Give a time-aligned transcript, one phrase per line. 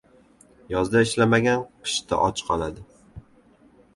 [0.75, 2.85] •Yozda ishlamagan qishda och qoladi.